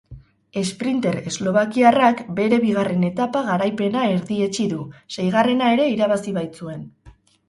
Esprinter 0.59 1.17
eslovakiarrak 1.31 2.23
bere 2.39 2.57
bigarren 2.63 3.05
etapa 3.09 3.43
garaipena 3.49 4.05
erdietsi 4.13 4.65
du, 4.71 4.79
seigarrena 5.17 5.69
ere 5.75 5.87
irabazi 5.97 6.35
baitzuen. 6.39 6.81